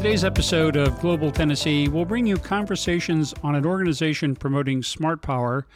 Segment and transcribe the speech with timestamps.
[0.00, 5.66] Today's episode of Global Tennessee will bring you conversations on an organization promoting smart power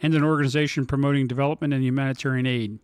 [0.00, 2.78] and an organization promoting development and humanitarian aid.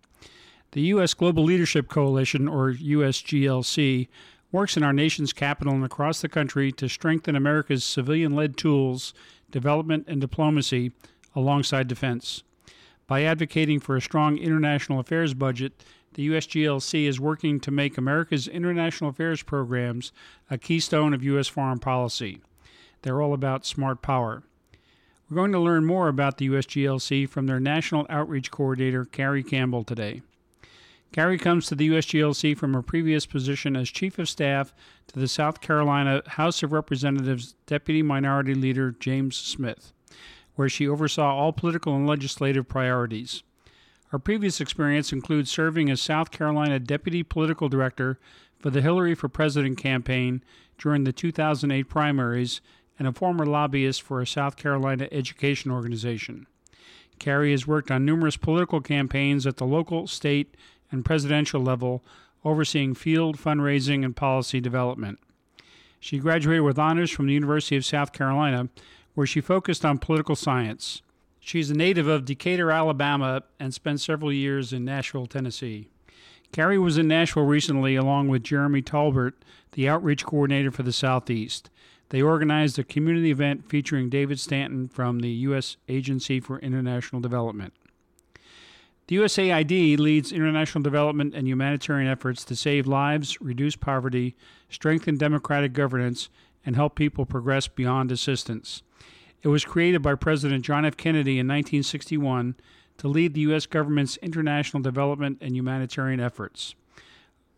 [0.73, 1.15] The U.S.
[1.15, 4.09] Global Leadership Coalition, or USGLC,
[4.51, 9.15] works in our nation's capital and across the country to strengthen America's civilian led tools,
[9.52, 10.91] development, and diplomacy
[11.37, 12.43] alongside defense.
[13.07, 15.80] By advocating for a strong international affairs budget,
[16.19, 20.11] the USGLC is working to make America's international affairs programs
[20.51, 21.47] a keystone of U.S.
[21.47, 22.41] foreign policy.
[23.03, 24.43] They're all about smart power.
[25.31, 29.85] We're going to learn more about the USGLC from their National Outreach Coordinator, Carrie Campbell,
[29.85, 30.23] today.
[31.13, 34.75] Carrie comes to the USGLC from her previous position as Chief of Staff
[35.07, 39.93] to the South Carolina House of Representatives Deputy Minority Leader James Smith,
[40.57, 43.45] where she oversaw all political and legislative priorities.
[44.09, 48.18] Her previous experience includes serving as South Carolina Deputy Political Director
[48.59, 50.42] for the Hillary for President campaign
[50.78, 52.60] during the 2008 primaries
[52.98, 56.46] and a former lobbyist for a South Carolina education organization.
[57.18, 60.54] Carrie has worked on numerous political campaigns at the local, state,
[60.90, 62.02] and presidential level,
[62.45, 65.19] overseeing field fundraising and policy development.
[66.00, 68.69] She graduated with honors from the University of South Carolina,
[69.14, 71.03] where she focused on political science.
[71.49, 75.88] She's a native of Decatur, Alabama, and spent several years in Nashville, Tennessee.
[76.53, 79.32] Carrie was in Nashville recently along with Jeremy Talbert,
[79.72, 81.71] the outreach coordinator for the Southeast.
[82.10, 85.78] They organized a community event featuring David Stanton from the U.S.
[85.88, 87.72] Agency for International Development.
[89.06, 94.36] The USAID leads international development and humanitarian efforts to save lives, reduce poverty,
[94.69, 96.28] strengthen democratic governance,
[96.66, 98.82] and help people progress beyond assistance.
[99.43, 100.97] It was created by President John F.
[100.97, 102.56] Kennedy in 1961
[102.99, 103.66] to lead the U.S.
[103.66, 106.75] government's international development and humanitarian efforts.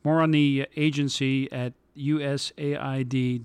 [0.04, 3.36] More on the agency at usaid.gov.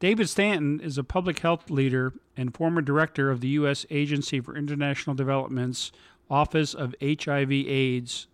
[0.00, 3.84] David Stanton is a public health leader and former director of the U.S.
[3.90, 5.90] Agency for International Development's
[6.30, 8.28] Office of HIV/AIDS.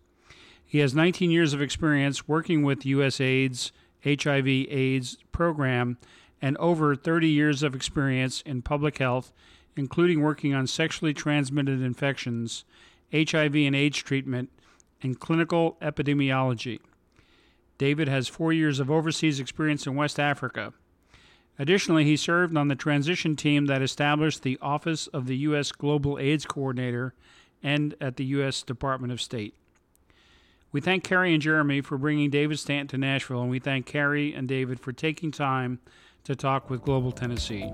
[0.63, 3.71] He has 19 years of experience working with USAID's
[4.03, 5.97] HIV/AIDS program
[6.45, 9.33] and over 30 years of experience in public health,
[9.75, 12.65] including working on sexually transmitted infections,
[13.11, 14.51] HIV and AIDS treatment,
[15.01, 16.81] and clinical epidemiology.
[17.79, 20.71] David has four years of overseas experience in West Africa.
[21.57, 25.71] Additionally, he served on the transition team that established the Office of the U.S.
[25.71, 27.15] Global AIDS Coordinator
[27.63, 28.61] and at the U.S.
[28.61, 29.55] Department of State.
[30.71, 34.31] We thank Carrie and Jeremy for bringing David Stanton to Nashville, and we thank Carrie
[34.31, 35.79] and David for taking time
[36.25, 37.71] to talk with Global Tennessee.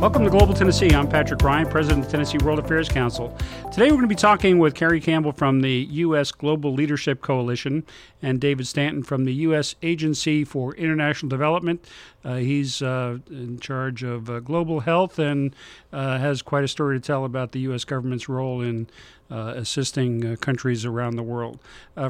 [0.00, 0.92] Welcome to Global Tennessee.
[0.92, 3.36] I'm Patrick Ryan, President of the Tennessee World Affairs Council.
[3.72, 6.32] Today we're going to be talking with Carrie Campbell from the U.S.
[6.32, 7.84] Global Leadership Coalition
[8.22, 9.74] and David Stanton from the U.S.
[9.82, 11.84] Agency for International Development.
[12.24, 15.54] Uh, he's uh, in charge of uh, global health and
[15.92, 17.84] uh, has quite a story to tell about the U.S.
[17.84, 18.88] government's role in
[19.30, 21.58] uh, assisting countries around the world.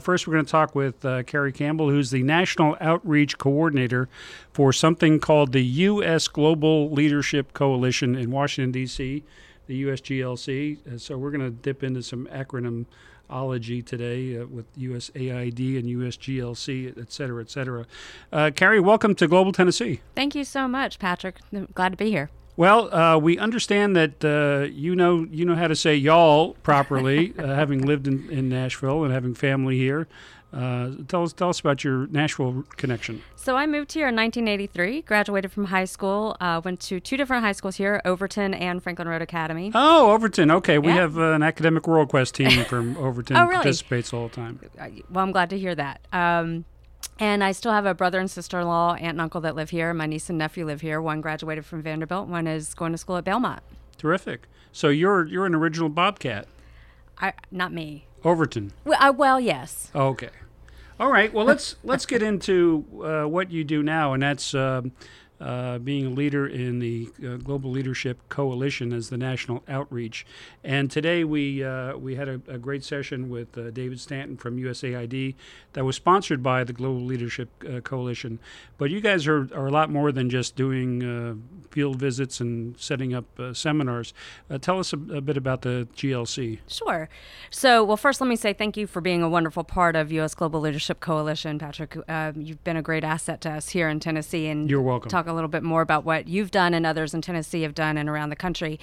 [0.00, 4.08] First, we're going to talk with Carrie Campbell, who's the National Outreach Coordinator
[4.52, 6.28] for something called the U.S.
[6.28, 9.24] Global Leadership Coalition in Washington, D.C.,
[9.66, 11.00] the USGLC.
[11.00, 12.28] So, we're going to dip into some
[13.28, 17.86] acronymology today uh, with USAID and USGLC, et cetera, et cetera.
[18.52, 20.00] Carrie, welcome to Global Tennessee.
[20.14, 21.36] Thank you so much, Patrick.
[21.52, 22.30] I'm glad to be here.
[22.56, 27.32] Well, uh, we understand that uh, you know you know how to say y'all properly,
[27.38, 30.08] uh, having lived in, in Nashville and having family here.
[30.52, 33.22] Uh, tell us tell us about your Nashville connection.
[33.48, 35.00] So I moved here in 1983.
[35.00, 36.36] Graduated from high school.
[36.38, 39.72] Uh, went to two different high schools here, Overton and Franklin Road Academy.
[39.74, 40.50] Oh, Overton.
[40.50, 40.96] Okay, we yeah.
[40.96, 43.38] have uh, an academic world quest team from Overton.
[43.38, 43.54] oh, really?
[43.54, 44.60] Participates all the time.
[45.10, 46.02] Well, I'm glad to hear that.
[46.12, 46.66] Um,
[47.18, 49.70] and I still have a brother and sister in law, aunt and uncle that live
[49.70, 49.94] here.
[49.94, 51.00] My niece and nephew live here.
[51.00, 53.62] One graduated from Vanderbilt, one is going to school at Belmont.
[53.96, 54.46] Terrific.
[54.72, 56.48] So you're you're an original Bobcat.
[57.16, 58.04] I not me.
[58.24, 58.74] Overton.
[58.84, 59.90] Well, uh, well yes.
[59.94, 60.28] Okay.
[61.00, 61.32] All right.
[61.32, 64.82] Well, let's let's get into uh, what you do now, and that's uh,
[65.40, 70.26] uh, being a leader in the uh, Global Leadership Coalition as the national outreach.
[70.64, 74.56] And today we uh, we had a, a, great session with uh, David Stanton from
[74.56, 75.36] USAID
[75.74, 78.40] that was sponsored by the Global Leadership uh, Coalition.
[78.78, 81.34] But you guys are, are a lot more than just doing uh,
[81.70, 84.12] field visits and setting up seminars.
[84.60, 86.58] tell us a, a, bit about the GLC.
[86.66, 87.08] Sure.
[87.50, 90.34] So, well, first, let me say thank you for being a wonderful part of U.S.
[90.34, 91.96] Global Leadership Coalition, Patrick.
[92.36, 95.08] you've been a great asset to us here in Tennessee, and you're welcome.
[95.08, 97.96] Talk a little bit more about what you've done and others in Tennessee have done
[97.96, 98.78] and around the country.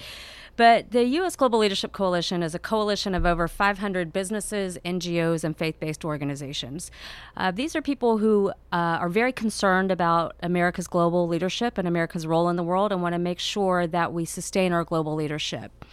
[0.56, 1.36] But the U.S.
[1.36, 6.90] Global Leadership Coalition is a coalition of over 500 businesses, NGOs, and faith based organizations.
[7.36, 12.26] Uh, these are people who uh, are very concerned about America's global leadership and America's
[12.26, 15.84] role in the world and want to make sure that we sustain our global leadership.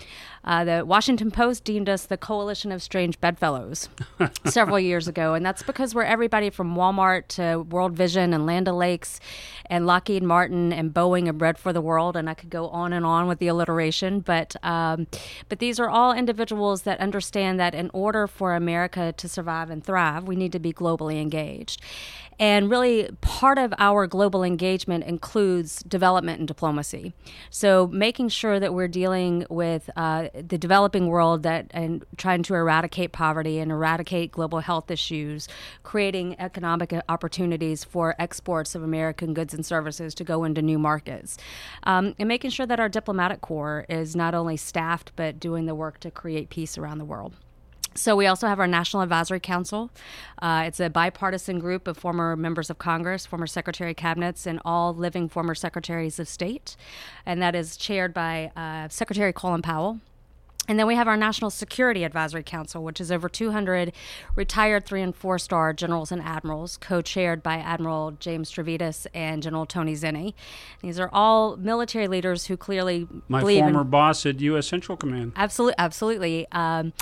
[0.46, 3.88] Uh, the Washington Post deemed us the coalition of strange bedfellows
[4.46, 8.68] several years ago, and that's because we're everybody from Walmart to World Vision and Land
[8.68, 9.22] O'Lakes
[9.68, 12.92] and Lockheed Martin and Boeing and Bread for the World, and I could go on
[12.92, 14.20] and on with the alliteration.
[14.20, 15.08] But um,
[15.50, 19.84] but these are all individuals that understand that in order for America to survive and
[19.84, 21.82] thrive, we need to be globally engaged.
[22.40, 27.14] And really, part of our global engagement includes development and diplomacy.
[27.50, 32.56] So, making sure that we're dealing with uh, the developing world that and trying to
[32.56, 35.48] eradicate poverty and eradicate global health issues,
[35.84, 41.38] creating economic opportunities for exports of American goods and services to go into new markets,
[41.84, 45.76] um, and making sure that our diplomatic corps is not only staffed but doing the
[45.76, 47.34] work to create peace around the world.
[47.96, 49.92] So we also have our National Advisory Council.
[50.42, 54.60] Uh, it's a bipartisan group of former members of Congress, former Secretary of Cabinets, and
[54.66, 56.76] all living former Secretaries of State,
[57.26, 60.00] and that is chaired by uh, Secretary Colin Powell.
[60.68, 63.92] And then we have our National Security Advisory Council, which is over 200
[64.34, 69.44] retired three and four star generals and admirals, co chaired by Admiral James Stavridis and
[69.44, 70.34] General Tony Zinni.
[70.82, 74.66] These are all military leaders who clearly My former in, boss at U.S.
[74.66, 75.34] Central Command.
[75.36, 76.48] Absolutely, absolutely.
[76.54, 76.94] Um,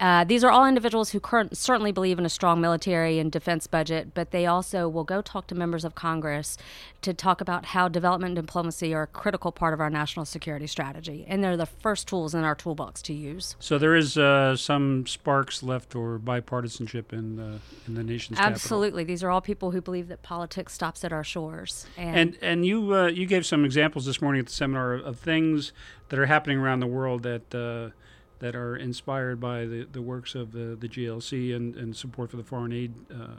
[0.00, 3.66] uh, these are all individuals who current, certainly believe in a strong military and defense
[3.66, 6.56] budget, but they also will go talk to members of Congress
[7.02, 10.66] to talk about how development and diplomacy are a critical part of our national security
[10.66, 11.26] strategy.
[11.28, 13.56] And they're the first tools in our toolbox to use.
[13.60, 19.02] So there is uh, some sparks left or bipartisanship in, uh, in the nation's Absolutely.
[19.02, 19.12] Capital.
[19.12, 21.86] These are all people who believe that politics stops at our shores.
[21.98, 25.04] And, and, and you, uh, you gave some examples this morning at the seminar of,
[25.04, 25.72] of things
[26.08, 27.94] that are happening around the world that uh,
[28.40, 32.36] that are inspired by the, the works of the, the GLC and, and support for
[32.36, 33.36] the foreign aid uh,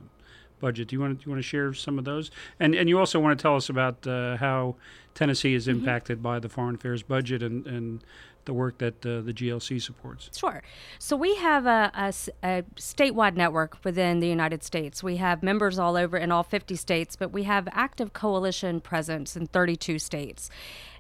[0.60, 0.88] budget.
[0.88, 2.32] Do you want to, you want to share some of those?
[2.60, 4.76] And and you also want to tell us about uh, how
[5.14, 5.80] Tennessee is mm-hmm.
[5.80, 6.24] impacted mm-hmm.
[6.24, 8.04] by the foreign affairs budget and, and
[8.46, 10.30] the work that uh, the GLC supports?
[10.38, 10.62] Sure.
[11.00, 15.04] So we have a, a, a, statewide network within the United States.
[15.04, 19.36] We have members all over in all 50 states, but we have active coalition presence
[19.36, 20.50] in 32 states.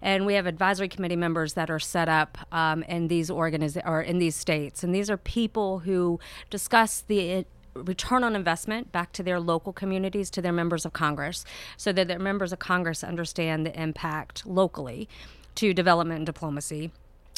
[0.02, 4.02] And we have advisory committee members that are set up um, in these organiz- or
[4.02, 4.84] in these states.
[4.84, 10.30] And these are people who discuss the return on investment back to their local communities,
[10.32, 11.46] to their members of Congress,
[11.78, 15.08] so that their members of Congress understand the impact locally
[15.56, 16.92] to development and diplomacy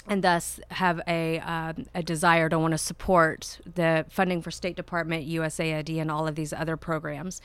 [0.08, 4.76] and thus have a, uh, a desire to want to support the funding for State
[4.76, 7.42] Department, USAID, and all of these other programs.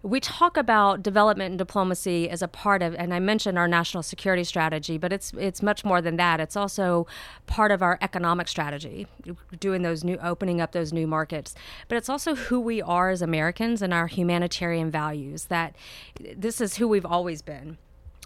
[0.00, 4.04] We talk about development and diplomacy as a part of, and I mentioned our national
[4.04, 6.38] security strategy, but it's it's much more than that.
[6.38, 7.08] It's also
[7.48, 9.08] part of our economic strategy,
[9.58, 11.56] doing those new, opening up those new markets.
[11.88, 15.46] But it's also who we are as Americans and our humanitarian values.
[15.46, 15.74] That
[16.36, 17.76] this is who we've always been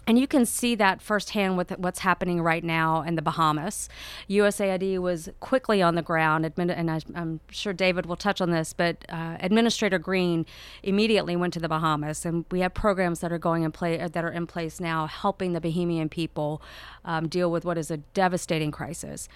[0.05, 3.87] and you can see that firsthand with what's happening right now in the Bahamas.
[4.29, 8.73] USAID was quickly on the ground, and I, am sure David will touch on this,
[8.73, 10.45] but uh, Administrator Green
[10.81, 14.09] immediately went to the Bahamas, and we have programs that are going in play uh,
[14.09, 16.61] that are in place now, helping the Bahamian people
[17.05, 19.29] um, deal with what is a devastating crisis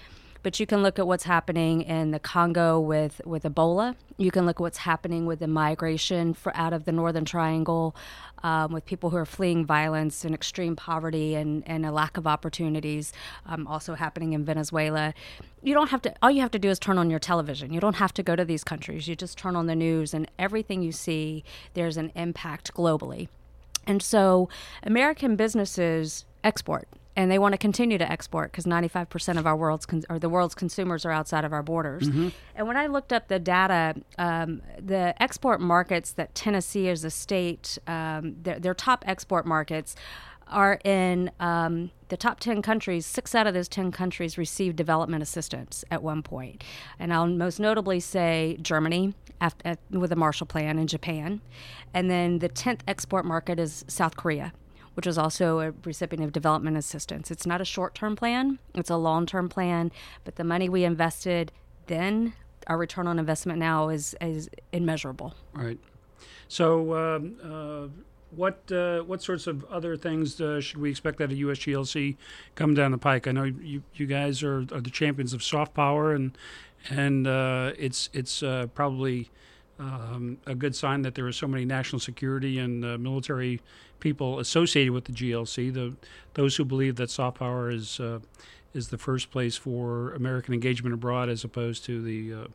[0.48, 3.98] but you can look at what's happening in the Congo with, with Ebola.
[4.16, 7.94] You can look at what's happening with the migration for, out of the Northern Triangle
[8.44, 12.26] um, with people who are fleeing violence and extreme poverty and, and a lack of
[12.26, 13.12] opportunities,
[13.46, 15.14] um, also happening in Venezuela.
[15.64, 17.74] You don't have to, all you have to do is turn on your television.
[17.74, 19.06] You don't have to go to these countries.
[19.06, 23.28] You just turn on the news, and everything you see, there's an impact globally.
[23.86, 24.48] And so
[24.82, 29.88] American businesses export and they want to continue to export because 95% of our world's
[29.88, 32.04] con- or the world's consumers are outside of our borders.
[32.04, 32.30] Mm-hmm.
[32.56, 37.10] And when I looked up the data, um, the export markets that Tennessee as a
[37.10, 39.96] state, um, their, their, top export markets
[40.48, 43.08] are in um, the top 10 countries.
[43.08, 46.64] Six out of those 10 countries received development assistance at one point.
[47.00, 51.42] And I'll most notably say Germany after, with the Marshall Plan and Japan.
[51.96, 54.54] And then the 10th export market is South Korea
[54.98, 57.30] which is also a recipient of development assistance.
[57.30, 59.92] It's not a short term plan, it's a long term plan,
[60.26, 61.52] but the money we invested
[61.86, 62.34] then,
[62.66, 65.36] our return on investment now is, is immeasurable.
[65.54, 65.78] Right.
[66.48, 68.02] So, um, uh,
[68.32, 72.18] what uh, what sorts of other things uh, should we expect out of USGLC
[72.56, 73.28] come down the pike?
[73.28, 76.36] I know you you guys are, are the champions of soft power, and
[76.90, 79.30] and uh, it's it's uh, probably
[79.80, 83.62] um, a good sign that there are so many national security and uh, military
[84.00, 85.74] people associated with the GLC.
[85.74, 85.96] The
[86.34, 88.20] those who believe that soft power is uh,
[88.74, 92.48] is the first place for American engagement abroad, as opposed to the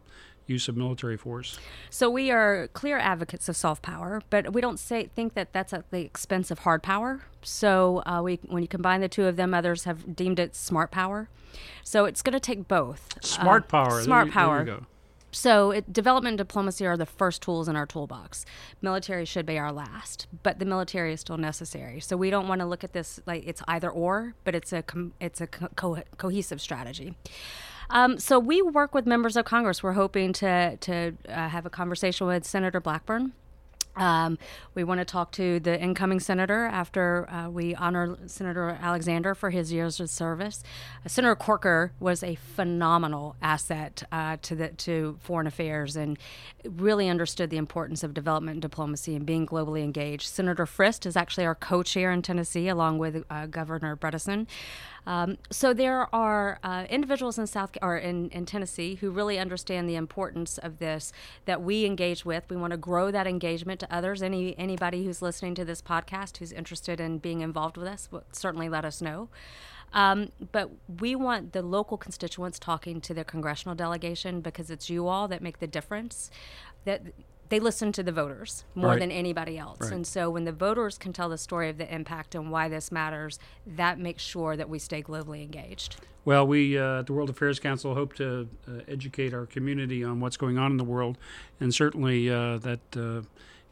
[0.46, 1.58] use of military force.
[1.90, 5.72] So we are clear advocates of soft power, but we don't say think that that's
[5.72, 7.22] at the expense of hard power.
[7.42, 10.90] So uh, we, when you combine the two of them, others have deemed it smart
[10.90, 11.28] power.
[11.84, 13.18] So it's going to take both.
[13.24, 14.02] Smart uh, power.
[14.02, 14.64] Smart there, power.
[14.64, 14.80] There
[15.32, 18.44] so, it, development and diplomacy are the first tools in our toolbox.
[18.80, 22.00] Military should be our last, but the military is still necessary.
[22.00, 24.82] So, we don't want to look at this like it's either or, but it's a
[24.82, 27.16] com- it's a co- cohesive strategy.
[27.90, 29.82] Um, so we work with members of Congress.
[29.82, 33.32] We're hoping to to uh, have a conversation with Senator Blackburn.
[33.96, 34.38] Um,
[34.74, 39.50] we want to talk to the incoming senator after uh, we honor Senator Alexander for
[39.50, 40.62] his years of service.
[41.04, 46.18] Uh, senator Corker was a phenomenal asset uh, to the to foreign affairs and
[46.64, 50.26] really understood the importance of development and diplomacy and being globally engaged.
[50.26, 54.46] Senator Frist is actually our co-chair in Tennessee, along with uh, Governor Bredesen.
[55.06, 59.88] Um, so there are uh, individuals in South or in, in Tennessee who really understand
[59.88, 61.12] the importance of this
[61.44, 62.44] that we engage with.
[62.48, 64.22] We want to grow that engagement to others.
[64.22, 68.68] Any anybody who's listening to this podcast who's interested in being involved with us, certainly
[68.68, 69.28] let us know.
[69.92, 75.06] Um, but we want the local constituents talking to their congressional delegation because it's you
[75.06, 76.30] all that make the difference.
[76.84, 77.02] That
[77.52, 78.98] they listen to the voters more right.
[78.98, 79.82] than anybody else.
[79.82, 79.92] Right.
[79.92, 82.90] And so when the voters can tell the story of the impact and why this
[82.90, 85.96] matters, that makes sure that we stay globally engaged.
[86.24, 90.18] Well, we uh, at the World Affairs Council hope to uh, educate our community on
[90.18, 91.18] what's going on in the world,
[91.60, 93.20] and certainly uh, that uh,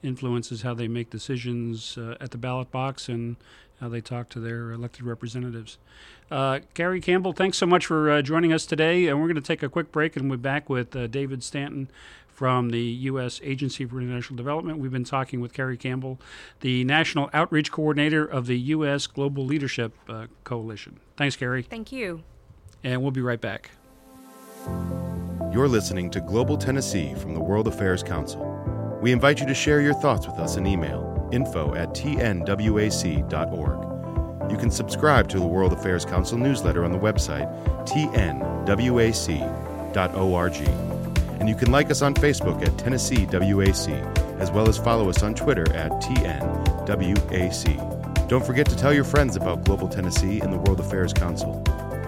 [0.02, 3.37] influences how they make decisions uh, at the ballot box and
[3.80, 5.78] how they talk to their elected representatives.
[6.30, 9.62] Uh, Carrie Campbell, thanks so much for joining us today, and we're going to take
[9.62, 11.90] a quick break and we'll be back with David Stanton
[12.40, 13.38] from the U.S.
[13.44, 14.78] Agency for International Development.
[14.78, 16.18] We've been talking with Carrie Campbell,
[16.60, 19.06] the National Outreach Coordinator of the U.S.
[19.06, 21.00] Global Leadership uh, Coalition.
[21.18, 21.62] Thanks, Carrie.
[21.62, 22.22] Thank you.
[22.82, 23.72] And we'll be right back.
[25.52, 28.40] You're listening to Global Tennessee from the World Affairs Council.
[29.02, 32.30] We invite you to share your thoughts with us in email info at tnwac.org.
[34.50, 37.49] You can subscribe to the World Affairs Council newsletter on the website
[37.87, 38.71] tnwac.org
[41.40, 45.23] and you can like us on Facebook at Tennessee WAC, as well as follow us
[45.23, 46.88] on Twitter at TNWAC.
[48.28, 51.62] Don't forget to tell your friends about Global Tennessee and the World Affairs Council.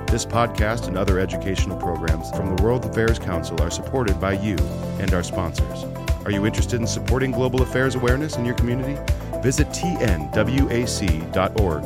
[0.09, 4.57] This podcast and other educational programs from the World Affairs Council are supported by you
[5.01, 5.85] and our sponsors.
[6.27, 8.99] Are you interested in supporting global affairs awareness in your community?
[9.43, 10.33] Visit tnwac.org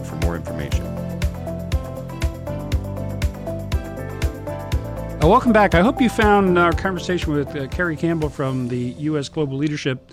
[0.05, 0.85] for more information.
[5.27, 5.75] Uh, welcome back.
[5.75, 9.31] I hope you found our conversation with uh, Carrie Campbell from the U.S.
[9.31, 10.13] Global Leadership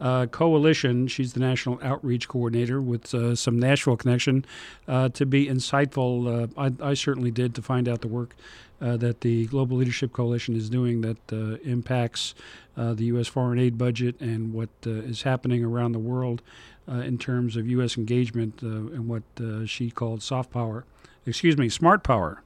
[0.00, 1.08] uh, Coalition.
[1.08, 4.44] She's the National Outreach Coordinator with uh, some Nashville connection
[4.86, 6.44] uh, to be insightful.
[6.56, 8.34] Uh, I, I, certainly did to find out the work
[8.80, 12.34] that the Global Leadership Coalition is doing that impacts
[12.76, 13.26] the U.S.
[13.26, 16.42] foreign aid budget and what is happening around the world
[16.88, 17.96] in terms of U.S.
[17.96, 19.22] engagement and what
[19.66, 20.84] she called soft power
[21.26, 22.42] excuse me, Smart Power.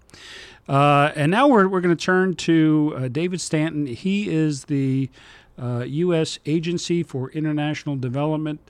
[0.68, 3.86] Uh, and now we're, we're going to turn to uh, David Stanton.
[3.86, 5.08] He is the
[5.60, 6.38] uh, U.S.
[6.46, 8.60] Agency for International Development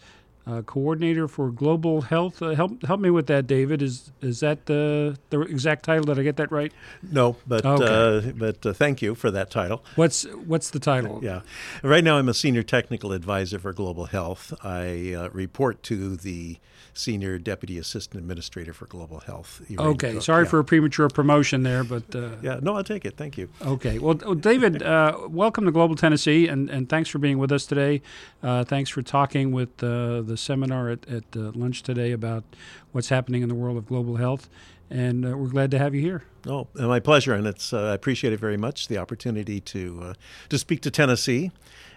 [0.49, 2.41] uh, coordinator for global health.
[2.41, 3.83] Uh, help help me with that, David.
[3.83, 6.05] Is is that the the exact title?
[6.05, 6.73] Did I get that right?
[7.03, 8.29] No, but okay.
[8.29, 9.85] uh, but uh, thank you for that title.
[9.97, 11.21] What's what's the title?
[11.23, 11.43] Yeah,
[11.83, 14.55] right now I'm a senior technical advisor for global health.
[14.65, 16.59] I uh, report to the
[16.99, 19.63] senior deputy assistant administrator for global health.
[19.79, 20.51] Okay, sorry yeah.
[20.51, 23.17] for a premature promotion there, but uh, yeah, no, I'll take it.
[23.17, 23.49] Thank you.
[23.63, 24.83] Okay, well, David,
[25.29, 28.03] welcome to Global Tennessee, and and thanks for being with us today.
[28.43, 32.45] thanks for talking with the seminar at, at uh, lunch today about
[32.93, 34.49] what's happening in the world of global health,
[34.91, 36.25] and uh, we're glad to have you here.
[36.47, 40.15] Oh, my pleasure, and it's uh, I appreciate it very much the opportunity to uh,
[40.49, 41.51] to speak to Tennessee,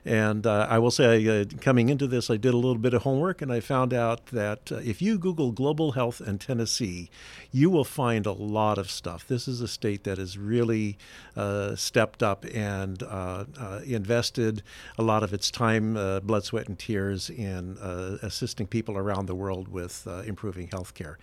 [0.04, 3.04] And uh, I will say, uh, coming into this, I did a little bit of
[3.04, 7.10] homework and I found out that uh, if you Google global health in Tennessee,
[7.52, 9.28] you will find a lot of stuff.
[9.28, 10.98] This is a state that has really
[11.36, 14.64] uh, stepped up and uh, uh, invested
[14.98, 15.94] a lot of its time,
[16.24, 17.78] blood, sweat, and tears in
[18.22, 21.18] assisting people around the world with improving health care.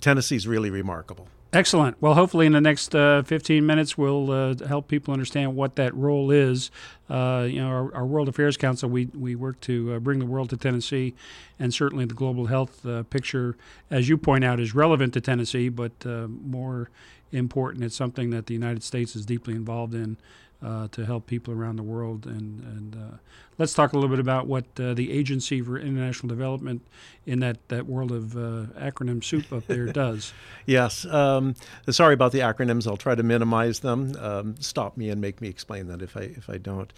[0.00, 1.28] Tennessee is really remarkable.
[1.54, 2.02] Excellent.
[2.02, 5.94] Well, hopefully, in the next uh, 15 minutes, we'll uh, help people understand what that
[5.94, 6.72] role is.
[7.08, 10.26] Uh, you know, our, our, World Affairs Council, we, we work to uh, bring the
[10.26, 11.14] world to Tennessee,
[11.60, 13.56] and certainly the global health uh, picture,
[13.88, 16.90] as you point out, is relevant to Tennessee, but uh, more
[17.30, 20.16] important, it's something that the United States is deeply involved in
[20.64, 22.26] uh, to help people around the world.
[22.26, 23.16] And, and uh,
[23.58, 26.80] let's talk a little bit about what uh, the Agency for International Development
[27.26, 30.32] in that, that world of uh, acronym soup up there does.
[30.64, 31.04] yes.
[31.04, 31.54] Um,
[31.90, 32.86] sorry about the acronyms.
[32.86, 34.16] I'll try to minimize them.
[34.18, 36.92] Um, stop me and make me explain that if I, if I don't.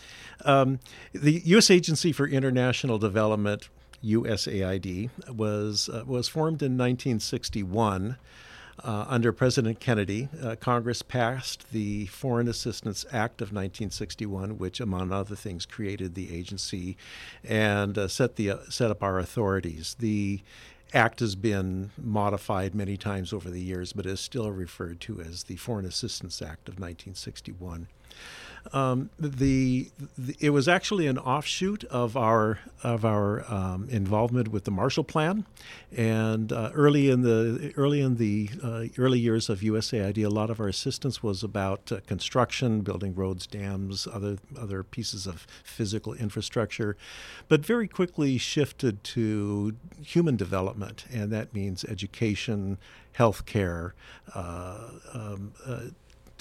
[0.45, 0.79] Um,
[1.13, 1.71] the U.S.
[1.71, 3.69] Agency for International Development,
[4.05, 8.17] USAID, was, uh, was formed in 1961.
[8.85, 15.13] Uh, under President Kennedy, uh, Congress passed the Foreign Assistance Act of 1961, which, among
[15.13, 16.97] other things, created the agency
[17.43, 19.97] and uh, set the uh, set up our authorities.
[19.99, 20.43] The
[20.93, 25.45] act has been modified many times over the years, but is still referred to as
[25.45, 27.89] the Foreign Assistance Act of 1961.
[28.73, 34.65] Um, the, the, it was actually an offshoot of our of our um, involvement with
[34.65, 35.45] the Marshall Plan,
[35.97, 40.51] and uh, early in the early in the uh, early years of USAID, a lot
[40.51, 46.15] of our assistance was about uh, construction, building roads, dams, other other pieces of physical
[46.15, 46.97] infrastructure,
[47.49, 52.79] but very quickly shifted to human development, and that means education,
[53.17, 53.93] healthcare.
[54.35, 55.81] Uh, um, uh,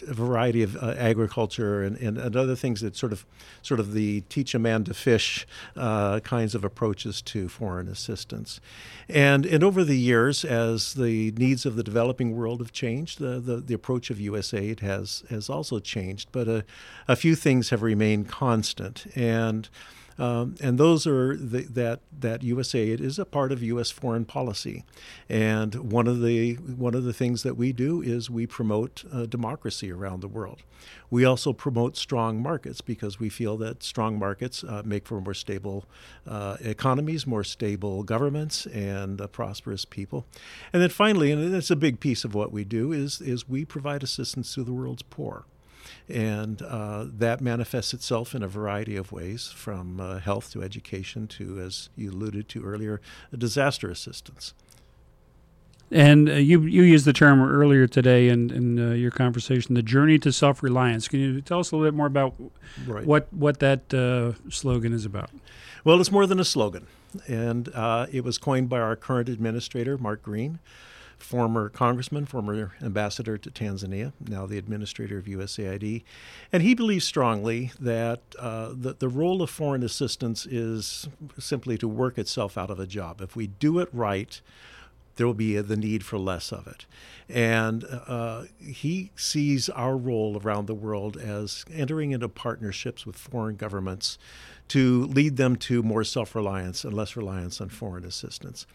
[0.01, 3.25] variety of uh, agriculture and, and, and, other things that sort of
[3.61, 8.59] sort of the teach a man to fish uh, kinds of approaches to foreign assistance.
[9.07, 13.39] And and over the years, as the needs of the developing world have changed, the,
[13.39, 16.29] the, the approach of USAID has has also changed.
[16.31, 16.65] But a,
[17.07, 19.05] a few things have remained constant.
[19.15, 19.69] And
[20.17, 23.91] um, and those are the, that that USAID is a part of U.S.
[23.91, 24.85] foreign policy,
[25.27, 29.25] and one of the one of the things that we do is we promote uh,
[29.25, 30.63] democracy around the world.
[31.09, 35.33] We also promote strong markets because we feel that strong markets uh, make for more
[35.33, 35.85] stable
[36.27, 40.25] uh, economies, more stable governments, and prosperous people.
[40.71, 43.65] And then finally, and it's a big piece of what we do, is is we
[43.65, 45.45] provide assistance to the world's poor.
[46.07, 51.27] And uh, that manifests itself in a variety of ways, from uh, health to education
[51.29, 53.01] to, as you alluded to earlier,
[53.37, 54.53] disaster assistance.
[55.91, 59.83] And uh, you you used the term earlier today in, in uh, your conversation, the
[59.83, 61.07] journey to self reliance.
[61.07, 62.33] Can you tell us a little bit more about
[62.87, 63.05] right.
[63.05, 65.29] what what that uh, slogan is about?
[65.83, 66.87] Well, it's more than a slogan,
[67.27, 70.57] and uh, it was coined by our current administrator, Mark Green
[71.25, 76.03] former congressman, former ambassador to Tanzania, now the administrator of USAID.
[76.53, 81.09] And he believes strongly that uh, the, the role of foreign assistance is
[81.39, 83.21] simply to work itself out of a job.
[83.21, 84.39] If we do it right,
[85.15, 86.85] there will be a, the need for less of it.
[87.27, 93.55] And uh, he sees our role around the world as entering into partnerships with foreign
[93.55, 94.19] governments
[94.67, 98.67] to lead them to more self reliance and less reliance on foreign assistance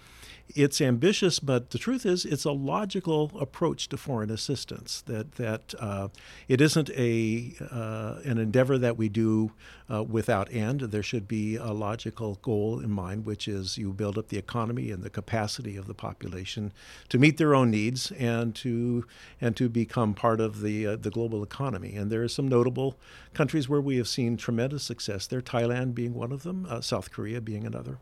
[0.55, 5.03] it's ambitious, but the truth is, it's a logical approach to foreign assistance.
[5.03, 6.09] That that uh,
[6.49, 9.53] it isn't a uh, an endeavor that we do
[9.93, 10.81] uh, without end.
[10.81, 14.91] There should be a logical goal in mind, which is you build up the economy
[14.91, 16.73] and the capacity of the population
[17.09, 19.05] to meet their own needs and to
[19.41, 21.95] and to become part of the uh, the global economy.
[21.97, 22.99] And there are some notable
[23.35, 25.27] countries where we have seen tremendous success.
[25.27, 27.99] There, Thailand being one of them, uh, South Korea being another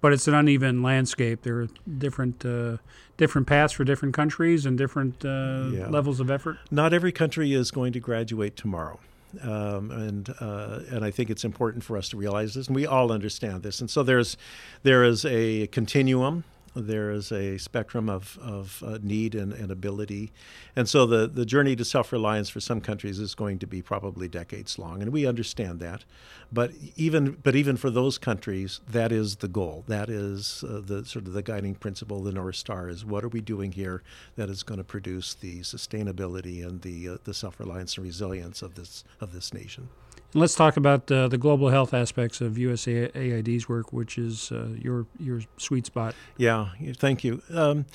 [0.00, 1.42] but it's an uneven landscape.
[1.42, 2.78] There are different uh,
[3.16, 5.88] different paths for different countries and different uh, yeah.
[5.88, 6.58] levels of effort.
[6.70, 9.00] Not every country is going to graduate tomorrow.
[9.42, 12.86] Um, and uh, and I think it's important for us to realize this, and we
[12.86, 13.80] all understand this.
[13.80, 14.38] And so there's
[14.84, 16.44] there is a continuum
[16.86, 20.32] there is a spectrum of, of uh, need and, and ability.
[20.76, 23.82] And so the, the journey to self reliance for some countries is going to be
[23.82, 25.02] probably decades long.
[25.02, 26.04] And we understand that.
[26.52, 29.84] But even, but even for those countries, that is the goal.
[29.86, 33.28] That is uh, the sort of the guiding principle, the North Star is what are
[33.28, 34.02] we doing here
[34.36, 38.62] that is going to produce the sustainability and the, uh, the self reliance and resilience
[38.62, 39.88] of this, of this nation.
[40.32, 44.68] And let's talk about uh, the global health aspects of USAID's work, which is uh,
[44.78, 46.14] your your sweet spot.
[46.36, 47.42] Yeah, thank you.
[47.50, 47.86] Um,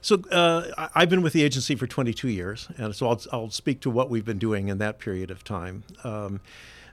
[0.00, 3.80] so uh, I've been with the agency for 22 years, and so I'll, I'll speak
[3.80, 5.82] to what we've been doing in that period of time.
[6.04, 6.40] Um,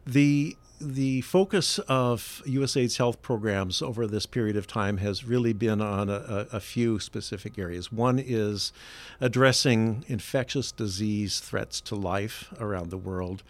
[0.05, 5.81] the the focus of USAID's health programs over this period of time has really been
[5.81, 7.91] on a, a, few specific areas.
[7.91, 8.71] One is
[9.19, 13.41] addressing infectious disease threats to life around the world.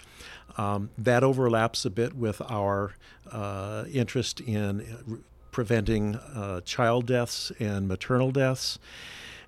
[0.57, 2.93] Um, that overlaps a bit with our
[3.31, 8.79] uh, interest in preventing uh, child deaths and maternal deaths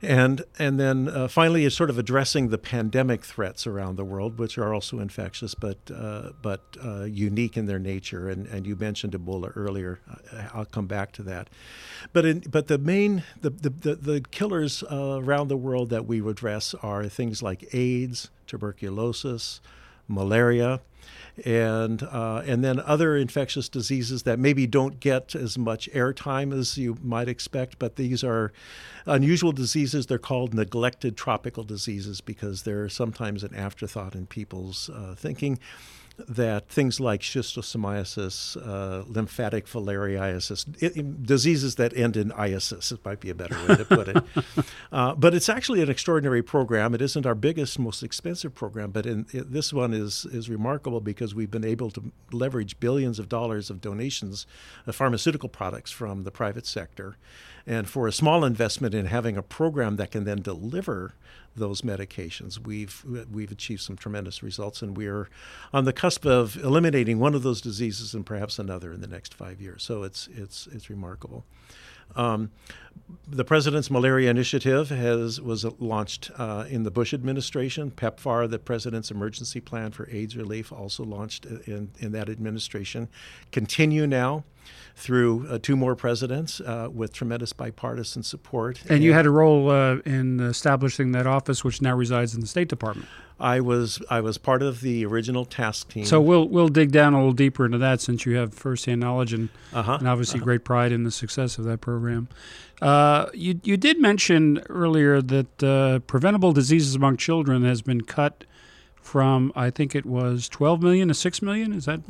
[0.02, 4.40] and and then uh, finally is sort of addressing the pandemic threats around the world,
[4.40, 8.30] which are also infectious but uh, but uh, unique in their nature.
[8.30, 10.00] And and you mentioned Ebola earlier.
[10.54, 11.50] I'll come back to that.
[12.14, 16.06] But in, but the main the the, the, the killers uh, around the world that
[16.06, 19.60] we address are things like AIDS, tuberculosis,
[20.08, 20.80] malaria
[21.46, 26.78] and uh, and then other infectious diseases that maybe don't get as much airtime as
[26.78, 27.80] you might expect.
[27.80, 28.52] But these are
[29.06, 30.08] unusual diseases.
[30.08, 35.60] They're called neglected tropical diseases because they're sometimes an afterthought in people's uh, thinking
[36.28, 43.20] that things like schistosomiasis, uh, lymphatic filariasis, it, diseases that end in iasis, it might
[43.20, 44.24] be a better way to put it.
[44.92, 46.94] uh, but it's actually an extraordinary program.
[46.94, 51.02] It isn't our biggest, most expensive program, but in, it, this one is, is remarkable
[51.02, 54.46] because we've been able to leverage billions of dollars of donations
[54.86, 57.18] of pharmaceutical products from the private sector.
[57.66, 61.14] And for a small investment in having a program that can then deliver
[61.56, 62.58] those medications.
[62.60, 65.30] We've we've achieved some tremendous results, and we're
[65.74, 69.34] on the cusp of eliminating one of those diseases and perhaps another in the next
[69.34, 69.84] five years.
[69.84, 71.46] So it's it's it's remarkable.
[72.16, 72.52] Um,
[73.28, 77.92] the president's malaria initiative has was launched uh, in the Bush administration.
[77.92, 83.08] PEPFAR, the president's emergency plan for AIDS relief, also launched in, in that administration.
[83.52, 84.44] Continue now
[84.96, 88.82] through uh, two more presidents uh, with tremendous bipartisan support.
[88.84, 92.42] And, and you had a role uh, in establishing that office, which now resides in
[92.42, 93.08] the State Department.
[93.40, 96.06] I was I was part of the original task team.
[96.06, 99.34] So we'll we'll dig down a little deeper into that since you have firsthand knowledge
[99.34, 100.46] and, uh-huh, and obviously uh-huh.
[100.46, 102.28] great pride in the success of that program.
[102.82, 108.44] Uh, you you did mention earlier that uh, preventable diseases among children has been cut
[108.96, 111.74] from I think it was 12 million to 6 million.
[111.74, 112.02] Is that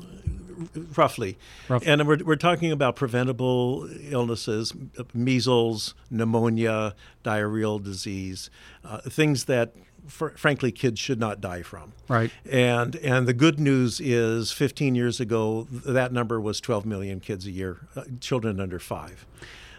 [0.96, 1.38] roughly.
[1.68, 1.88] roughly.
[1.88, 4.74] And we're, we're talking about preventable illnesses,
[5.14, 8.50] measles, pneumonia, diarrheal disease,
[8.84, 9.74] uh, things that
[10.10, 11.94] fr- frankly kids should not die from.
[12.08, 12.32] Right.
[12.50, 17.46] And and the good news is 15 years ago that number was 12 million kids
[17.46, 19.26] a year, uh, children under 5.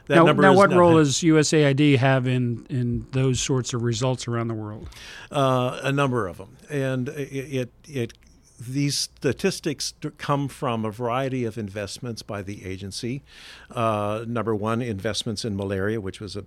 [0.07, 4.49] That now, now what role does USAID have in, in those sorts of results around
[4.49, 4.89] the world?
[5.31, 8.13] Uh, a number of them, and it, it, it
[8.61, 13.23] these statistics come from a variety of investments by the agency.
[13.71, 16.45] Uh, number one, investments in malaria, which was a,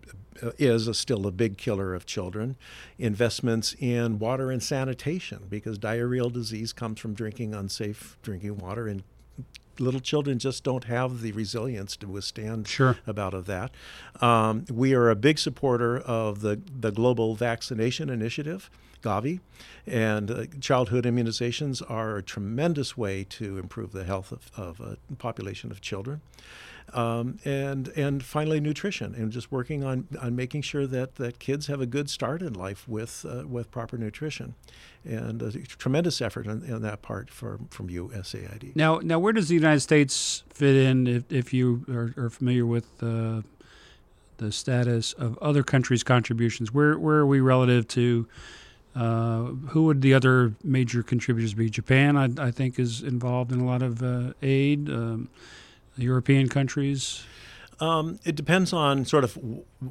[0.60, 2.56] is a, still a big killer of children.
[3.00, 9.04] Investments in water and sanitation, because diarrheal disease comes from drinking unsafe drinking water, and
[9.80, 12.98] little children just don't have the resilience to withstand sure.
[13.08, 13.72] about of that.
[14.22, 18.70] Um, we are a big supporter of the the global vaccination initiative.
[19.04, 19.40] Gavi.
[19.86, 24.98] And uh, childhood immunizations are a tremendous way to improve the health of, of a
[25.16, 26.22] population of children.
[26.92, 31.68] Um, and and finally nutrition and just working on, on making sure that, that kids
[31.68, 34.56] have a good start in life with uh, with proper nutrition
[35.06, 38.76] and a tremendous effort on, on, that part for, from USAID.
[38.76, 42.66] Now now where does the United States fit in if, if you are, are familiar
[42.66, 43.44] with uh,
[44.38, 46.74] the status of other countries' contributions?
[46.74, 48.28] Where where are we relative to
[48.96, 51.70] uh, who would the other major contributors be?
[51.70, 54.90] Japan, I, I think, is involved in a lot of uh, aid.
[54.90, 55.30] Um,
[55.98, 57.24] European countries.
[57.80, 59.38] Um, it depends on sort of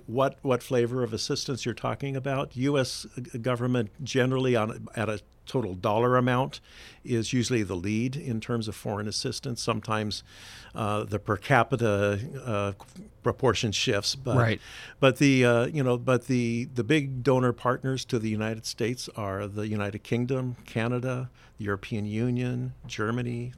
[0.07, 2.57] what what flavor of assistance you're talking about.
[2.57, 3.07] U.S.
[3.41, 6.61] government generally on at a total dollar amount
[7.05, 9.63] is usually the lead in terms of foreign assistance.
[9.63, 10.23] Sometimes
[10.75, 12.73] uh, the per capita uh,
[13.23, 14.61] proportion shifts, but right.
[15.01, 19.09] but the uh, you know but the the big donor partners to the United States
[19.17, 23.53] are the United Kingdom, Canada, the European Union, Germany,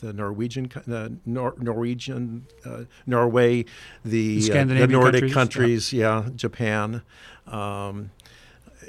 [0.00, 3.64] the Norwegian uh, Nor- Norwegian uh, Norway,
[4.04, 6.24] the, the, uh, the Nordic countries, countries yeah.
[6.24, 7.02] yeah, Japan.
[7.46, 8.10] Um,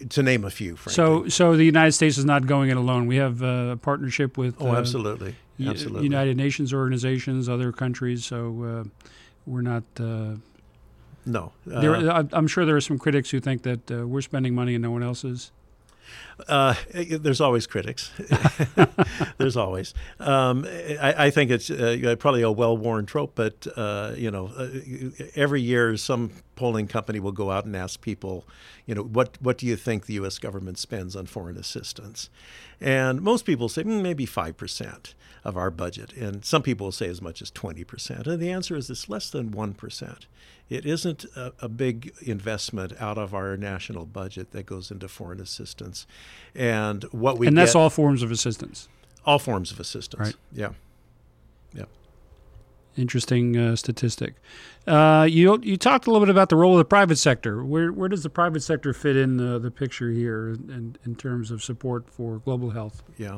[0.10, 0.76] to name a few.
[0.76, 0.94] Frankly.
[0.94, 3.08] So, so the United States is not going it alone.
[3.08, 4.56] We have a partnership with.
[4.60, 6.04] Oh, absolutely, uh, absolutely.
[6.04, 8.26] United Nations organizations, other countries.
[8.26, 9.06] So uh,
[9.46, 9.84] we're not.
[10.00, 10.36] Uh,
[11.26, 11.94] no, there,
[12.32, 14.92] I'm sure there are some critics who think that uh, we're spending money and no
[14.92, 15.52] one else is.
[16.48, 18.12] Uh, there's always critics.
[19.38, 19.94] there's always.
[20.20, 20.66] Um,
[21.02, 24.70] I, I, think it's uh, probably a well-worn trope, but uh, you know, uh,
[25.36, 28.46] every year some polling company will go out and ask people,
[28.86, 30.39] you know, what what do you think the U.S.
[30.39, 32.30] government spends on foreign assistance?
[32.82, 35.13] And most people say mm, maybe five percent
[35.46, 38.28] of our budget, and some people will say as much as twenty percent.
[38.28, 40.26] And the answer is it's less than one percent
[40.70, 45.39] it isn't a, a, big investment out of our national budget that goes into foreign
[45.39, 46.06] assistance.
[46.54, 48.89] And what we And that's get, all forms of assistance.
[49.26, 50.20] All forms of assistance.
[50.20, 50.36] Right.
[50.52, 50.70] Yeah.
[51.74, 51.86] Yeah.
[52.98, 54.36] Interesting uh, statistic.
[54.88, 57.64] Uh, you you talked a little bit about the role of the private sector.
[57.64, 61.52] Where where does the private sector fit in the, the picture here in, in terms
[61.52, 63.04] of support for global health?
[63.18, 63.38] Yeah.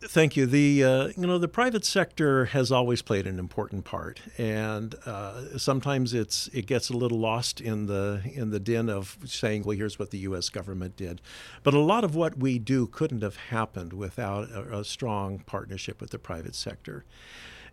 [0.00, 0.46] Thank you.
[0.46, 5.58] The uh, you know the private sector has always played an important part, and uh,
[5.58, 9.76] sometimes it's it gets a little lost in the in the din of saying, well,
[9.76, 10.50] here's what the U.S.
[10.50, 11.20] government did,
[11.62, 16.00] but a lot of what we do couldn't have happened without a, a strong partnership
[16.00, 17.04] with the private sector,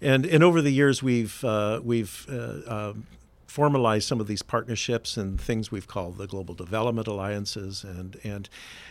[0.02, 3.08] and and over the years we've uh, we've uh, um,
[3.56, 7.86] formalized some of these partnerships and things we've called the Global Development Alliances.
[7.86, 8.50] And, and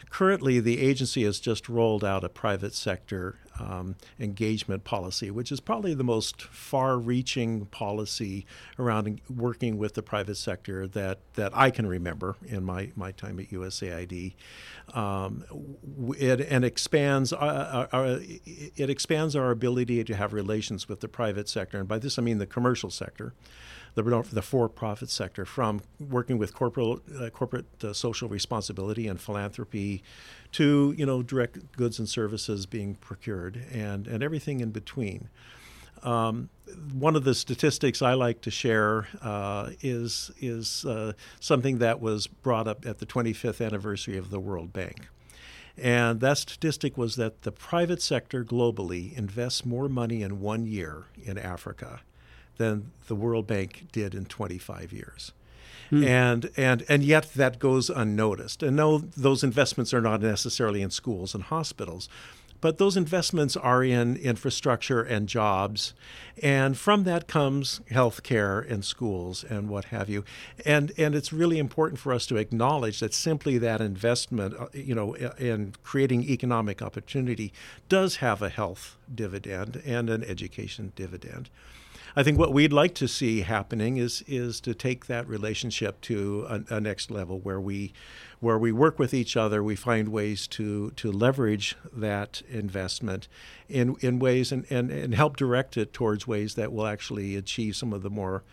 [0.08, 5.60] currently, the agency has just rolled out a private sector um, engagement policy, which is
[5.60, 8.46] probably the most far reaching policy
[8.78, 13.38] around working with the private sector that, that I can remember in my, my time
[13.38, 14.34] at USAID.
[14.92, 15.44] Um,
[16.18, 18.18] it, and expands our, uh, uh, uh,
[18.76, 21.78] it expands our ability to have relations with the private sector.
[21.78, 23.34] And by this, I mean the commercial sector
[23.94, 24.02] the,
[24.32, 30.02] the for-profit sector, from working with corporate uh, corporate uh, social responsibility and philanthropy,
[30.52, 35.28] to you know direct goods and services being procured, and and everything in between.
[36.02, 36.50] Um,
[36.92, 42.26] one of the statistics I like to share uh, is is uh, something that was
[42.26, 45.08] brought up at the 25th anniversary of the World Bank.
[45.76, 51.06] And that statistic was that the private sector globally invests more money in one year
[51.20, 52.02] in Africa
[52.56, 55.32] than the World Bank did in 25 years.
[55.90, 56.04] Hmm.
[56.04, 58.62] And, and, and yet that goes unnoticed.
[58.62, 62.08] And no, those investments are not necessarily in schools and hospitals,
[62.64, 65.92] but those investments are in infrastructure and jobs.
[66.42, 70.24] And from that comes healthcare and schools and what have you.
[70.64, 74.94] And, and it's really important for us to acknowledge that simply that investment, uh, you
[74.94, 77.52] know, in creating economic opportunity
[77.90, 81.50] does have a health dividend and an education dividend.
[82.16, 86.46] I think what we'd like to see happening is is to take that relationship to
[86.48, 87.92] a, a, next level where we
[88.38, 93.26] where we work with each other, we find ways to to leverage that investment
[93.68, 97.74] in in ways and, and, and help direct it towards ways that will actually achieve
[97.74, 98.44] some of the more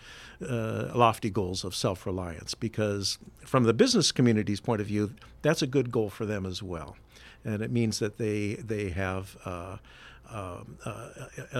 [0.41, 2.55] uh, lofty goals of self-reliance.
[2.55, 6.63] Because from the business community's point of view, that's a good goal for them as
[6.63, 6.97] well,
[7.45, 9.37] and it means that they they have.
[9.45, 9.77] Uh,
[10.31, 11.09] um, uh,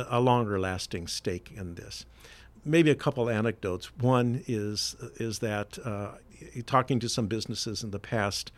[0.09, 2.05] a, longer lasting stake in this.
[2.63, 3.95] Maybe a couple anecdotes.
[3.97, 6.11] One is is that uh,
[6.65, 8.51] talking to some businesses in the past,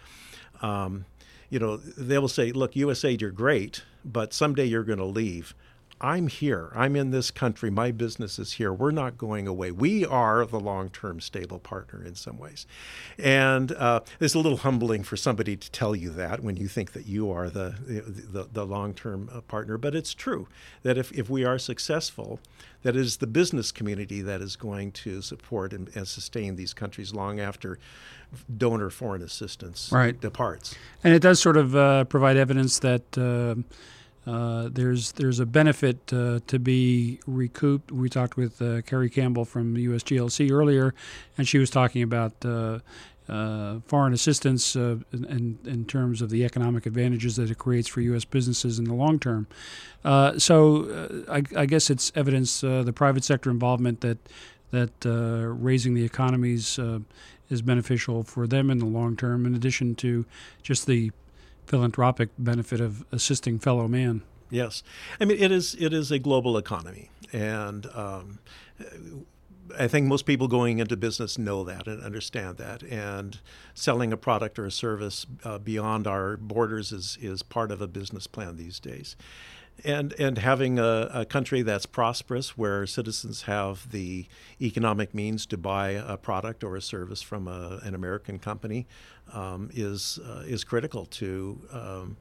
[0.61, 1.05] um,
[1.49, 5.55] you know, they will say, "Look, USAID, you're great, but someday you're going to leave."
[6.03, 6.69] I'm here.
[6.75, 7.71] I'm in this country.
[7.71, 8.73] My business is here.
[8.73, 9.71] We're not going away.
[9.71, 12.67] We are the long term stable partner in some ways.
[13.17, 16.91] And uh, it's a little humbling for somebody to tell you that when you think
[16.91, 19.77] that you are the, the, the long term uh, partner.
[19.77, 20.49] But it's true
[20.81, 22.41] that if, if we are successful,
[22.81, 26.73] that it is the business community that is going to support and, and sustain these
[26.73, 27.79] countries long after
[28.57, 30.19] donor foreign assistance right.
[30.19, 30.75] departs.
[31.01, 33.17] And it does sort of uh, provide evidence that.
[33.17, 33.63] Uh,
[34.25, 37.91] uh, there's there's a benefit uh, to be recouped.
[37.91, 40.93] We talked with uh, Carrie Campbell from USGLC earlier,
[41.37, 42.79] and she was talking about uh,
[43.27, 48.25] uh, foreign assistance in, in, terms of the economic advantages that it creates for U.S.
[48.25, 49.47] businesses in the long term.
[50.37, 54.17] so I, I, guess it's evidence the private sector involvement that
[54.71, 56.79] that raising the economies
[57.49, 60.25] is beneficial for them in the long term, in addition to
[60.61, 61.11] just the
[61.65, 64.23] philanthropic benefit of assisting fellow man.
[64.49, 64.83] Yes,
[65.19, 68.39] I mean it is it is a global economy, and um,
[69.77, 72.83] I think most people going into business know that and understand that.
[72.83, 73.39] And
[73.73, 77.87] selling a product or a service uh, beyond our borders is is part of a
[77.87, 79.15] business plan these days
[79.83, 84.25] and and having a, a, country that's prosperous where citizens have the
[84.61, 88.85] economic means to buy a product or a service from a, an American company
[89.33, 92.17] um, is uh, is critical to um,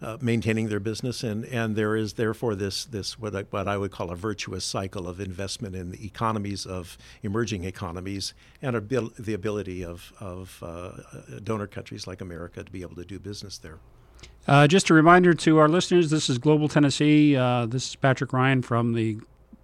[0.00, 3.76] uh, maintaining their business, and, and there is therefore this this what I, what I
[3.76, 9.12] would call a virtuous cycle of investment in the economies of emerging economies and abil-
[9.18, 10.92] the ability of of uh,
[11.42, 13.78] donor countries like America to be able to do business there.
[14.48, 17.36] Uh, just a reminder to our listeners: this is Global Tennessee.
[17.36, 19.18] Uh, this is Patrick Ryan from the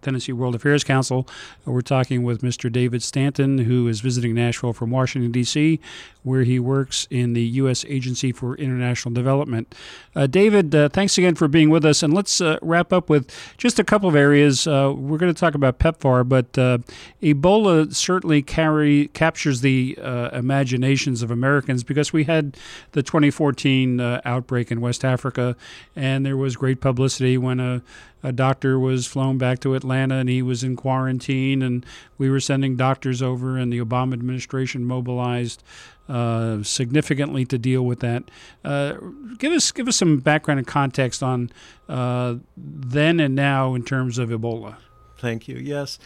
[0.05, 1.27] Tennessee World Affairs Council.
[1.64, 2.71] We're talking with Mr.
[2.71, 5.81] David Stanton, who is visiting Nashville from Washington, D.C.,
[6.23, 7.85] where he works in the U.S.
[7.87, 9.75] Agency for International Development.
[10.17, 12.03] Uh, David, uh, thanks again for being with us.
[12.03, 14.67] And let's uh, wrap up with just a couple of areas.
[14.67, 16.79] Uh, we're going to talk about PEPFAR, but uh,
[17.23, 22.57] Ebola certainly carry captures the uh, imaginations of Americans because we had
[22.93, 25.57] the 2014 outbreak in West Africa,
[25.95, 27.83] and there was great publicity when a
[28.25, 31.85] a doctor was flown back to Atlanta and he was in quarantine, and
[32.19, 35.63] we were sending doctors over, and the Obama administration mobilized
[36.09, 38.25] uh, significantly to deal with that.
[38.65, 38.95] Uh,
[39.39, 41.51] give us give us some background and context on
[41.89, 44.77] uh, then and now in terms of Ebola.
[45.25, 45.57] Thank you.
[45.57, 45.99] Yes,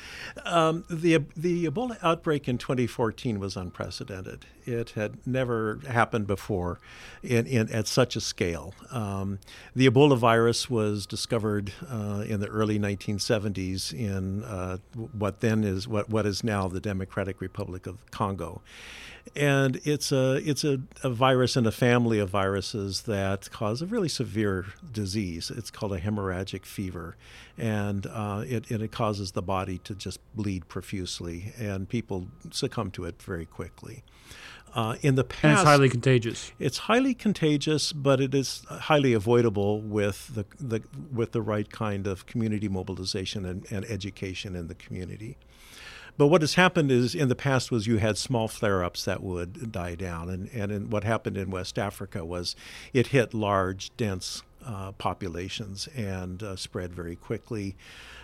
[0.44, 4.46] um, the the Ebola outbreak in 2014 was unprecedented.
[4.64, 6.78] It had never happened before,
[7.20, 8.74] in, in at such a scale.
[8.92, 9.40] Um,
[9.74, 15.88] the Ebola virus was discovered uh, in the early 1970s in uh, what then is
[15.88, 18.62] what what is now the Democratic Republic of Congo,
[19.36, 23.86] and it's a it's a, a, virus in a family of viruses that cause a
[23.86, 25.50] really severe disease.
[25.50, 27.16] It's called a hemorrhagic fever,
[27.56, 33.04] and uh, it, it causes the body to just bleed profusely, and people succumb to
[33.04, 34.02] it very quickly.
[34.74, 36.52] Uh, in the past, and it's highly contagious.
[36.58, 42.06] It's highly contagious, but it is highly avoidable with the, the with the right kind
[42.06, 45.38] of community mobilization and, and education in the community.
[46.18, 49.72] But what has happened is in the past was you had small flare-ups that would
[49.72, 52.56] die down, and and in, what happened in West Africa was
[52.92, 57.76] it hit large, dense uh, populations and uh, spread very quickly.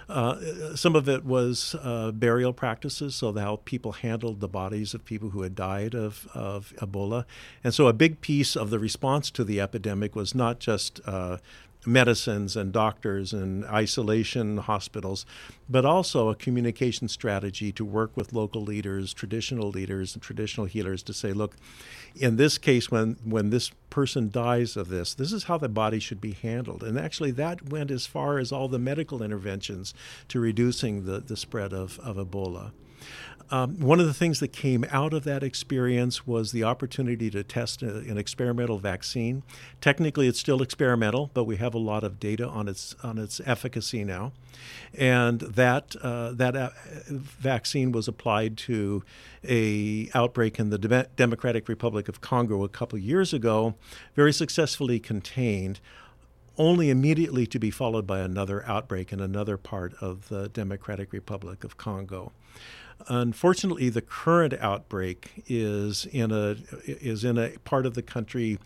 [0.08, 5.02] Uh, some of it was uh, burial practices, so how people handled the bodies of
[5.04, 7.24] people who had died of, of Ebola.
[7.62, 11.38] And so a big piece of the response to the epidemic was not just uh,
[11.86, 15.26] medicines and doctors and isolation hospitals,
[15.68, 21.02] but also a communication strategy to work with local leaders, traditional leaders, and traditional healers
[21.02, 21.56] to say, look,
[22.14, 25.98] in this case, when, when this person dies of this, this is how the body
[25.98, 26.82] should be handled.
[26.82, 29.94] And actually, that went as far as all the medical interventions
[30.28, 32.72] to reducing the, the spread of, of Ebola.
[33.50, 37.44] Um, one of the things that came out of that experience was the opportunity to
[37.44, 39.42] test a, an experimental vaccine.
[39.80, 43.40] Technically, it's still experimental, but we have a lot of data on its on its
[43.44, 44.32] efficacy now,
[44.96, 46.70] and that uh, that uh,
[47.10, 49.04] vaccine was applied to
[49.46, 53.74] a outbreak in the De- Democratic Republic of Congo a couple years ago,
[54.14, 55.80] very successfully contained
[56.56, 61.64] only immediately to be followed by another outbreak in another part of the Democratic Republic
[61.64, 62.32] of Congo.
[63.08, 68.58] Unfortunately, the current outbreak is in a is in a part of the country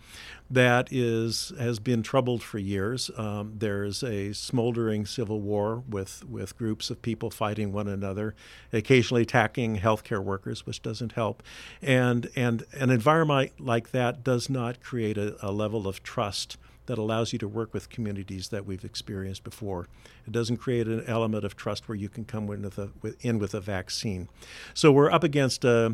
[0.49, 3.11] that is has been troubled for years.
[3.17, 8.35] Um, there's a smoldering civil war with with groups of people fighting one another,
[8.71, 11.43] occasionally attacking healthcare workers, which doesn't help.
[11.81, 16.57] And and an environment like that does not create a, a level of trust
[16.89, 19.87] that allows you to work with communities that we've experienced before.
[20.25, 23.23] It doesn't create an element of trust where you can come in with a, with,
[23.23, 24.27] in with a vaccine.
[24.73, 25.89] So we're up against a, uh,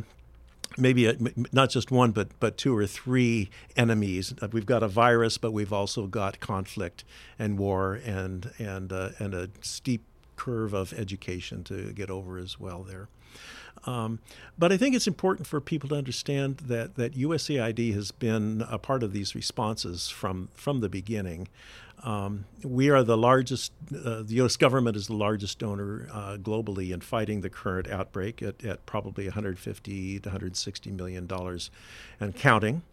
[0.77, 1.17] maybe a,
[1.51, 4.33] not just one, but but two or three enemies.
[4.41, 7.03] Uh, we've got a virus, but we've also got conflict
[7.37, 10.01] and war and and uh, and a steep
[10.37, 13.09] curve of education to get over as well there.
[13.85, 14.19] Um,
[14.57, 18.77] but I think it's important for people to understand that, that USAID has been a
[18.77, 21.47] part of these responses from, from the beginning.
[22.03, 24.57] Um, we are the largest, uh, the U.S.
[24.57, 29.25] government is the largest donor uh, globally in fighting the current outbreak at, at probably
[29.25, 31.71] 150 to 160 million dollars
[32.19, 32.83] and counting.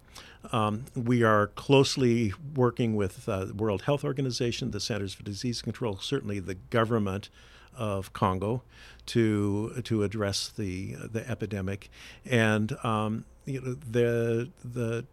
[0.51, 5.63] Um, we are closely working with uh, the World Health Organization, the Centers for Disease
[5.63, 7.29] Control, certainly the government
[7.77, 8.63] of Congo
[9.07, 11.91] to to address the the epidemic,
[12.25, 15.05] and um, you know the the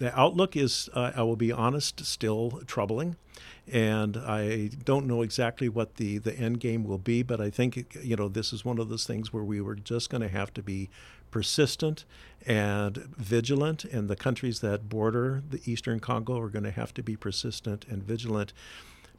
[0.00, 3.16] the outlook is, uh, I will be honest, still troubling,
[3.70, 7.22] and I don't know exactly what the the end game will be.
[7.22, 10.08] But I think you know this is one of those things where we were just
[10.08, 10.88] going to have to be
[11.30, 12.06] persistent
[12.46, 17.02] and vigilant, and the countries that border the eastern Congo are going to have to
[17.02, 18.54] be persistent and vigilant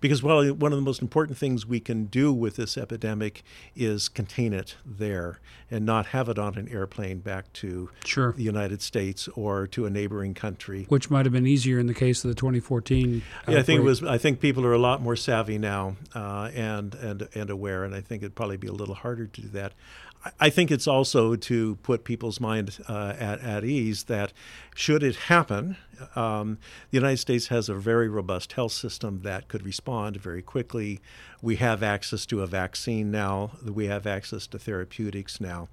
[0.01, 3.43] because well, one of the most important things we can do with this epidemic
[3.75, 8.33] is contain it there and not have it on an airplane back to sure.
[8.33, 10.85] the United States or to a neighboring country.
[10.89, 13.21] Which might have been easier in the case of the 2014.
[13.47, 14.03] Yeah, I think it was.
[14.03, 17.95] I think people are a lot more savvy now uh, and and and aware, and
[17.95, 19.73] I think it'd probably be a little harder to do that.
[20.39, 24.33] I think it's also to put people's mind uh, at, at ease that
[24.75, 25.77] should it happen,
[26.15, 26.59] um,
[26.91, 30.99] the United States has a very robust health system that could respond very quickly.
[31.41, 35.67] We have access to a vaccine now, we have access to therapeutics now.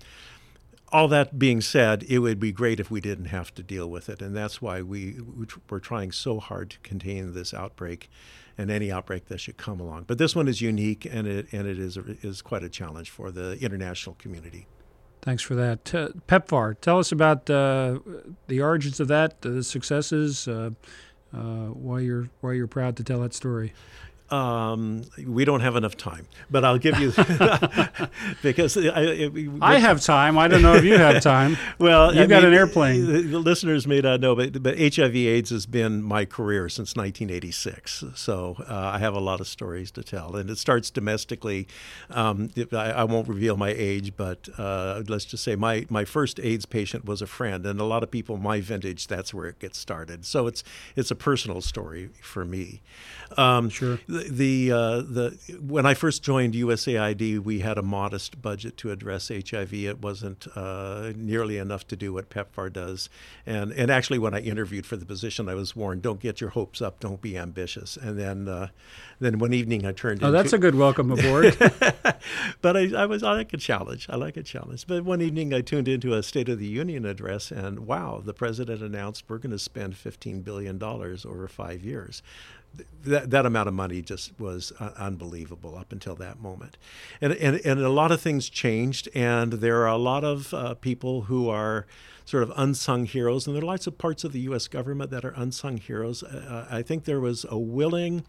[0.90, 4.08] All that being said, it would be great if we didn't have to deal with
[4.08, 5.20] it, and that's why we,
[5.68, 8.08] we're trying so hard to contain this outbreak
[8.56, 10.04] and any outbreak that should come along.
[10.06, 13.30] But this one is unique, and it and it is is quite a challenge for
[13.30, 14.66] the international community.
[15.22, 16.80] Thanks for that, uh, PEPFAR.
[16.80, 17.98] Tell us about uh,
[18.46, 20.70] the origins of that, the successes, uh,
[21.34, 23.72] uh, why you're why you're proud to tell that story.
[24.30, 27.12] Um, we don't have enough time, but I'll give you
[28.42, 29.30] because I,
[29.62, 30.36] I, have time.
[30.36, 31.56] I don't know if you have time.
[31.78, 33.06] well, you've got mean, an airplane.
[33.06, 38.04] The, the, listeners may not know, but, but HIV/AIDS has been my career since 1986.
[38.14, 41.66] So uh, I have a lot of stories to tell, and it starts domestically.
[42.10, 46.38] Um, I, I, won't reveal my age, but uh, let's just say my my first
[46.40, 49.06] AIDS patient was a friend, and a lot of people my vintage.
[49.06, 50.26] That's where it gets started.
[50.26, 50.62] So it's
[50.96, 52.82] it's a personal story for me.
[53.38, 53.98] Um, sure
[54.28, 59.28] the uh, the when I first joined USAID, we had a modest budget to address
[59.28, 59.72] HIV.
[59.74, 63.08] It wasn't uh, nearly enough to do what PEPFAR does.
[63.46, 66.50] And and actually, when I interviewed for the position, I was warned, "Don't get your
[66.50, 67.00] hopes up.
[67.00, 68.68] Don't be ambitious." And then uh,
[69.20, 70.22] then one evening, I turned.
[70.22, 71.56] Oh, into, that's a good welcome aboard.
[72.60, 74.06] but I, I was I like a challenge.
[74.08, 74.86] I like a challenge.
[74.86, 78.34] But one evening, I tuned into a State of the Union address, and wow, the
[78.34, 82.22] president announced we're going to spend 15 billion dollars over five years
[83.04, 86.76] that, that amount of money just was uh, unbelievable up until that moment.
[87.20, 90.74] And, and, and a lot of things changed, and there are a lot of uh,
[90.74, 91.86] people who are
[92.24, 94.68] sort of unsung heroes, and there are lots of parts of the U.S.
[94.68, 96.22] government that are unsung heroes.
[96.22, 98.24] Uh, I think there was a willing,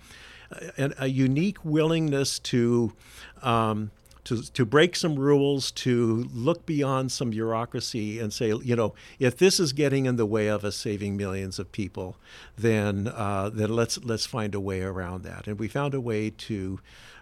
[0.78, 2.94] a, a unique willingness to
[3.42, 3.92] um,
[4.30, 9.36] to, to break some rules, to look beyond some bureaucracy and say, you know, if
[9.36, 12.16] this is getting in the way of us saving millions of people,
[12.56, 15.48] then uh, then let's let's find a way around that.
[15.48, 16.80] And we found a way to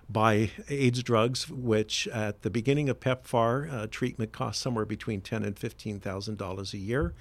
[0.09, 5.45] buy AIDS drugs, which at the beginning of PEPFAR uh, treatment cost somewhere between ten
[5.45, 7.13] and fifteen thousand dollars a year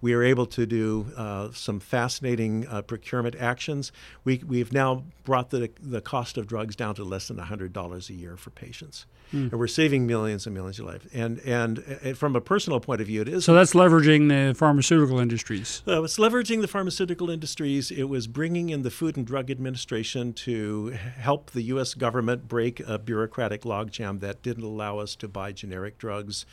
[0.00, 3.92] we are able to do uh, some fascinating uh, procurement actions.
[4.24, 8.14] We, we've now brought the, the cost of drugs down to less than $100 a
[8.14, 9.04] year for patients.
[9.32, 9.50] Mm.
[9.50, 11.06] And we're saving millions and millions of lives.
[11.12, 13.44] And, and, and from a personal point of view, it is.
[13.44, 15.82] So that's leveraging the pharmaceutical industries.
[15.86, 17.90] Uh, it's leveraging the pharmaceutical industries.
[17.90, 21.94] It was bringing in the Food and Drug Administration to help the U.S.
[21.94, 26.46] government break a bureaucratic logjam that didn't allow us to buy generic drugs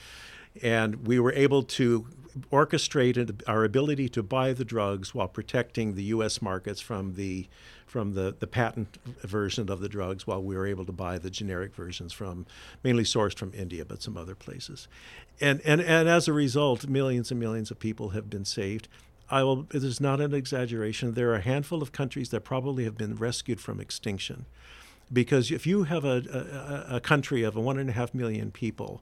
[0.63, 2.07] and we were able to
[2.51, 6.41] orchestrate our ability to buy the drugs while protecting the U.S.
[6.41, 7.47] markets from the
[7.85, 11.29] from the, the patent version of the drugs while we were able to buy the
[11.29, 12.45] generic versions from
[12.83, 14.87] mainly sourced from India but some other places.
[15.39, 18.87] And and and as a result millions and millions of people have been saved.
[19.29, 21.13] I will this is not an exaggeration.
[21.13, 24.45] There are a handful of countries that probably have been rescued from extinction
[25.11, 29.01] because if you have a, a, a country of one and a half million people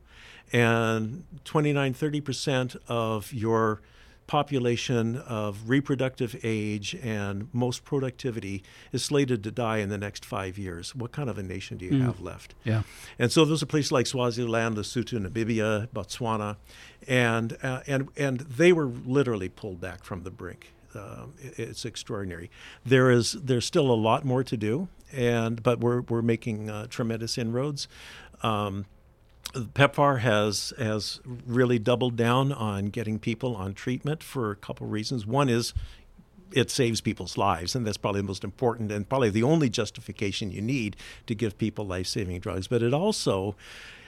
[0.53, 3.81] and 29 30% of your
[4.27, 10.57] population of reproductive age and most productivity is slated to die in the next five
[10.57, 10.95] years.
[10.95, 12.05] What kind of a nation do you mm.
[12.05, 12.55] have left?
[12.63, 12.83] Yeah.
[13.19, 16.57] And so those are places like Swaziland, Lesotho, Namibia, Botswana,
[17.07, 20.71] and uh, and and they were literally pulled back from the brink.
[20.95, 22.49] Uh, it's extraordinary.
[22.85, 26.87] There is there's still a lot more to do, and but we're we're making uh,
[26.87, 27.87] tremendous inroads.
[28.41, 28.85] Um,
[29.53, 35.25] PEPFAR has has really doubled down on getting people on treatment for a couple reasons.
[35.25, 35.73] One is
[36.51, 40.51] it saves people's lives, and that's probably the most important and probably the only justification
[40.51, 40.95] you need
[41.27, 42.67] to give people life-saving drugs.
[42.67, 43.55] But it also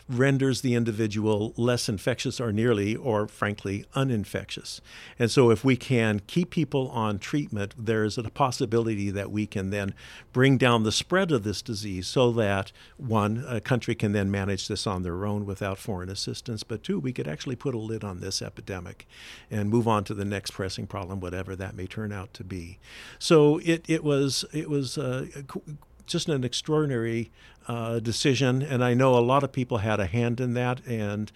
[0.09, 4.81] renders the individual less infectious or nearly, or frankly, uninfectious.
[5.19, 9.69] And so, if we can keep people on treatment, there's a possibility that we can
[9.69, 9.93] then
[10.31, 14.67] bring down the spread of this disease so that one, a country can then manage
[14.67, 18.03] this on their own without foreign assistance, but two, we could actually put a lid
[18.03, 19.07] on this epidemic
[19.51, 22.79] and move on to the next pressing problem, whatever that may turn out to be.
[23.19, 25.25] So, it, it was, it was uh,
[26.07, 27.31] just an extraordinary
[27.67, 31.31] uh, decision, and I know a lot of people had a hand in that, and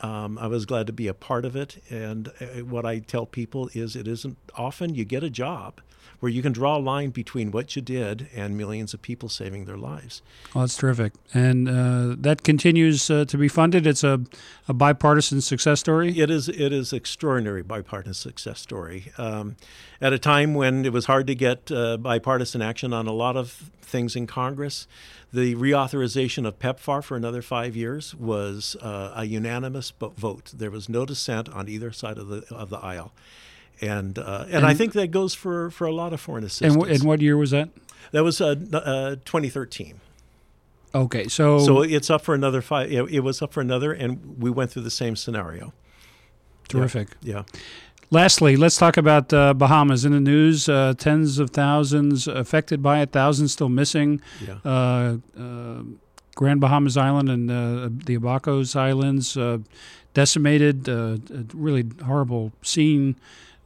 [0.00, 1.82] um, I was glad to be a part of it.
[1.90, 5.80] And uh, what I tell people is, it isn't often you get a job
[6.24, 9.66] where you can draw a line between what you did and millions of people saving
[9.66, 10.22] their lives.
[10.54, 11.12] Well, that's terrific.
[11.34, 13.86] And uh, that continues uh, to be funded.
[13.86, 14.22] It's a,
[14.66, 16.18] a bipartisan success story.
[16.18, 16.48] It is.
[16.48, 19.12] It is extraordinary bipartisan success story.
[19.18, 19.56] Um,
[20.00, 23.36] at a time when it was hard to get uh, bipartisan action on a lot
[23.36, 24.88] of things in Congress,
[25.30, 30.52] the reauthorization of PEPFAR for another five years was uh, a unanimous vote.
[30.56, 33.12] There was no dissent on either side of the of the aisle
[33.80, 36.74] and uh, and, and, I think that goes for, for a lot of foreign assistance.
[36.74, 37.70] And, w- and what year was that?
[38.12, 40.00] That was uh, uh, 2013.
[40.94, 42.90] Okay, so so it's up for another five.
[42.92, 45.72] It, it, was up for another, and we went through the same scenario.
[46.68, 47.08] Terrific.
[47.20, 47.34] Yeah.
[47.34, 47.60] yeah.
[48.10, 50.68] Lastly, let's talk about uh, Bahamas in the news.
[50.68, 54.20] Uh, tens of thousands affected by it, thousands still missing.
[54.46, 54.58] Yeah.
[54.64, 55.82] Uh,
[56.36, 59.36] Grand Bahamas Island and the Abacos Islands
[60.14, 60.88] decimated.
[60.88, 63.16] Uh, a really horrible scene.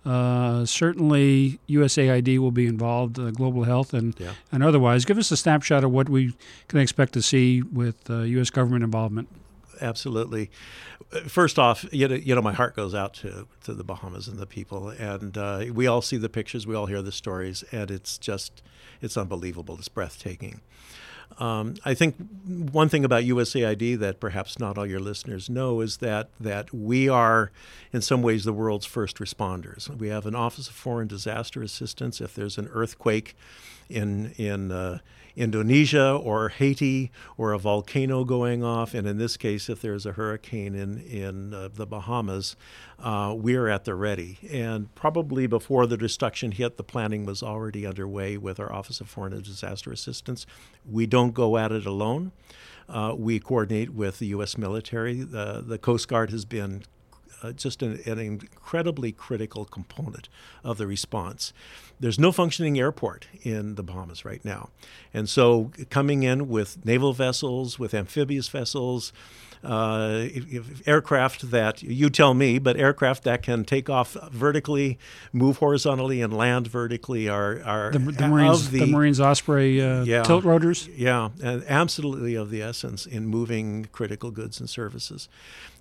[0.09, 4.33] Uh, certainly, USAID will be involved, uh, global health and yeah.
[4.51, 5.05] and otherwise.
[5.05, 6.33] Give us a snapshot of what we
[6.69, 8.51] can expect to see with U.S.
[8.51, 9.29] Uh, government involvement.
[9.83, 10.51] Absolutely.
[11.27, 14.39] First off, you know, you know, my heart goes out to, to the Bahamas and
[14.39, 17.91] the people, and uh, we all see the pictures, we all hear the stories, and
[17.91, 18.63] it's just,
[19.03, 19.77] it's unbelievable.
[19.79, 20.63] It's breathtaking.
[21.39, 22.17] Um, I think
[22.47, 27.09] one thing about USAID that perhaps not all your listeners know is that that we
[27.09, 27.53] are,
[27.93, 29.89] in some ways, the world's first responders.
[29.97, 32.21] We have an Office of Foreign Disaster Assistance.
[32.21, 33.37] If there's an earthquake
[33.89, 34.99] in in uh,
[35.39, 40.13] Indonesia or Haiti or a volcano going off, and in this case, if there's a
[40.13, 42.57] hurricane in in uh, the Bahamas,
[42.99, 44.39] uh, we're at the ready.
[44.51, 49.09] And probably before the destruction hit, the planning was already underway with our Office of
[49.09, 50.45] Foreign and Disaster Assistance.
[50.85, 52.33] We don't go at it alone.
[52.89, 54.57] Uh, we coordinate with the U.S.
[54.57, 55.21] military.
[55.21, 56.83] The, the Coast Guard has been
[57.43, 60.29] uh, just an, an, incredibly critical component
[60.65, 61.53] of the response.
[62.01, 64.71] There's no functioning airport in the Bahamas right now.
[65.13, 69.13] And so, coming in with naval vessels, with amphibious vessels,
[69.65, 70.27] uh,
[70.87, 74.99] aircraft that you tell me, but aircraft that can take off vertically,
[75.33, 80.05] move horizontally, and land vertically are are the, the Marines the, the, Marines Osprey uh,
[80.05, 80.89] yeah, tilt rotors.
[80.89, 85.29] Yeah, and absolutely of the essence in moving critical goods and services.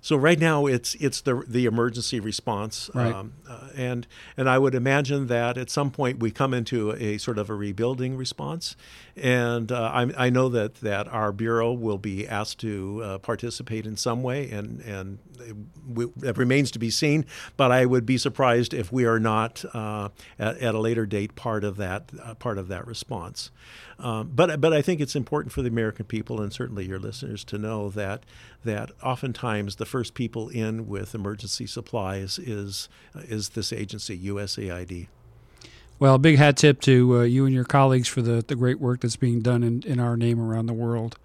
[0.00, 3.12] So right now it's it's the the emergency response, right.
[3.12, 4.06] um, uh, and
[4.36, 7.54] and I would imagine that at some point we come into a sort of a
[7.54, 8.76] rebuilding response,
[9.20, 13.86] and uh, I, I know that that our bureau will be asked to uh, participate
[13.86, 17.24] in some way, and and it, it, remains to be seen.
[17.56, 21.34] But I would be surprised if we are not uh, at, at, a later date
[21.34, 23.50] part of that uh, part of that response.
[23.98, 27.44] Um, but but I think it's important for the American people and certainly your listeners
[27.44, 28.24] to know that
[28.64, 35.08] that oftentimes the first people in with emergency supplies is is this agency USAID.
[36.00, 38.78] Well, a big hat tip to uh, you and your colleagues for the, the great
[38.80, 41.18] work that's being done in, in our name around the world.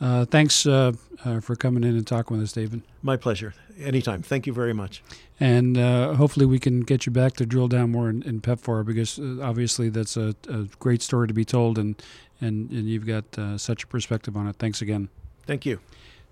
[0.00, 0.92] Uh, thanks uh,
[1.24, 2.82] uh for coming in and talking with us, David.
[3.02, 3.52] My pleasure.
[3.80, 4.22] Anytime.
[4.22, 5.02] Thank you very much.
[5.40, 8.84] And uh, hopefully, we can get you back to drill down more in, in PEPFAR
[8.84, 12.00] because uh, obviously that's a, a, great story to be told, and,
[12.40, 13.24] and, and you've got
[13.60, 14.56] such a perspective on it.
[14.56, 15.08] Thanks again.
[15.46, 15.80] Thank you.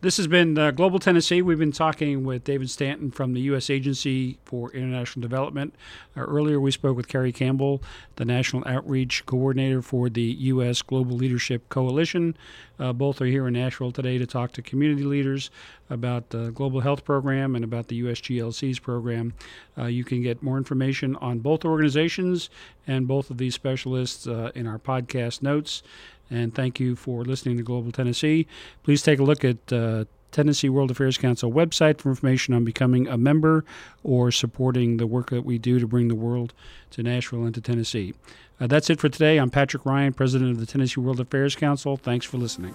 [0.02, 1.40] This has been uh, Global Tennessee.
[1.40, 3.70] We've been talking with David Stanton from the U.S.
[3.70, 5.74] Agency for International Development.
[6.14, 7.82] Uh, earlier, we spoke with Carrie Campbell,
[8.16, 10.82] the National Outreach Coordinator for the U.S.
[10.82, 12.36] Global Leadership Coalition.
[12.78, 15.50] Uh, both are here in Nashville today to talk to community leaders
[15.88, 19.32] about the Global Health Program and about the USGLC's program.
[19.78, 22.50] Uh, you can get more information on both organizations
[22.86, 25.82] and both of these specialists uh, in our podcast notes
[26.30, 28.46] and thank you for listening to Global Tennessee.
[28.82, 33.08] Please take a look at uh, Tennessee World Affairs Council website for information on becoming
[33.08, 33.64] a member
[34.02, 36.52] or supporting the work that we do to bring the world
[36.90, 38.14] to Nashville and to Tennessee.
[38.60, 39.38] Uh, that's it for today.
[39.38, 41.96] I'm Patrick Ryan, President of the Tennessee World Affairs Council.
[41.96, 42.74] Thanks for listening.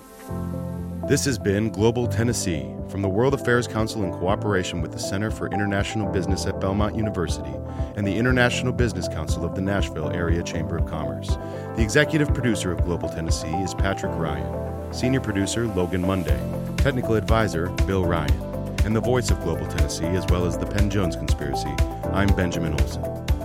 [1.07, 5.31] This has been Global Tennessee from the World Affairs Council in cooperation with the Center
[5.31, 7.53] for International Business at Belmont University
[7.95, 11.35] and the International Business Council of the Nashville Area Chamber of Commerce.
[11.75, 16.37] The executive producer of Global Tennessee is Patrick Ryan, senior producer Logan Monday,
[16.77, 20.89] technical advisor Bill Ryan, and the voice of Global Tennessee as well as the Penn
[20.89, 21.73] Jones Conspiracy.
[22.11, 23.03] I'm Benjamin Olson.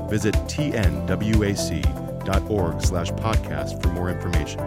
[0.08, 1.12] Visit tnwac.org
[2.82, 4.58] slash podcast for more information.